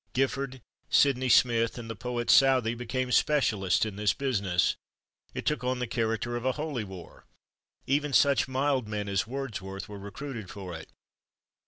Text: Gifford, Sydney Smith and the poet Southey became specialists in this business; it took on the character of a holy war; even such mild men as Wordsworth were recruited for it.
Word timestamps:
Gifford, 0.13 0.63
Sydney 0.89 1.29
Smith 1.29 1.77
and 1.77 1.87
the 1.87 1.95
poet 1.95 2.31
Southey 2.31 2.73
became 2.73 3.11
specialists 3.11 3.85
in 3.85 3.97
this 3.97 4.13
business; 4.13 4.75
it 5.35 5.45
took 5.45 5.63
on 5.63 5.77
the 5.77 5.85
character 5.85 6.35
of 6.35 6.43
a 6.43 6.53
holy 6.53 6.83
war; 6.83 7.27
even 7.85 8.11
such 8.11 8.47
mild 8.47 8.87
men 8.87 9.07
as 9.07 9.27
Wordsworth 9.27 9.87
were 9.87 9.99
recruited 9.99 10.49
for 10.49 10.73
it. 10.75 10.89